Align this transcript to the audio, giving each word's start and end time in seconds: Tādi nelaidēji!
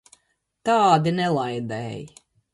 Tādi 0.69 1.13
nelaidēji! 1.19 2.03